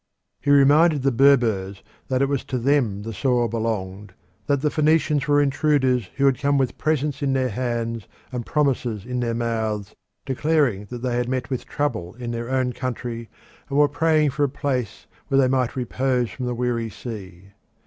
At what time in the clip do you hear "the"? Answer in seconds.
1.03-1.11, 3.03-3.13, 4.61-4.71, 16.47-16.55